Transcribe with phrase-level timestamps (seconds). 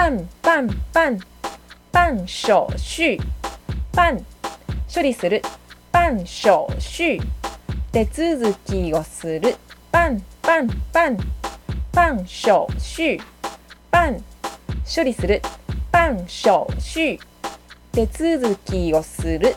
[0.00, 1.20] 办办办
[1.92, 3.18] 办手续
[3.92, 4.18] 办
[4.88, 5.42] 処理する。
[5.92, 6.24] 办手
[6.80, 7.20] 续
[7.92, 9.56] 手続きをする。
[9.92, 11.18] 办办办
[11.92, 13.20] 办手续
[13.90, 14.24] 办
[14.86, 15.42] 処理する。
[15.92, 17.18] 办手续
[17.92, 19.54] 手続きをする。